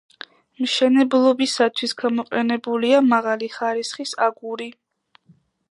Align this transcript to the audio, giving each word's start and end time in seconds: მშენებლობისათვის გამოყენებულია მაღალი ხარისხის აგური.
მშენებლობისათვის 0.61 1.93
გამოყენებულია 2.01 3.03
მაღალი 3.11 3.53
ხარისხის 3.59 4.19
აგური. 4.31 4.71